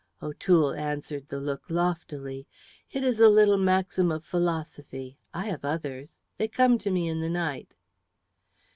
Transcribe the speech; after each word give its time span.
O'Toole 0.19 0.73
answered 0.73 1.27
the 1.27 1.39
look 1.39 1.69
loftily. 1.69 2.47
"It 2.91 3.03
is 3.03 3.19
a 3.19 3.29
little 3.29 3.59
maxim 3.59 4.11
of 4.11 4.25
philosophy. 4.25 5.19
I 5.31 5.45
have 5.49 5.63
others. 5.63 6.23
They 6.39 6.47
come 6.47 6.79
to 6.79 6.89
me 6.89 7.07
in 7.07 7.21
the 7.21 7.29
night." 7.29 7.75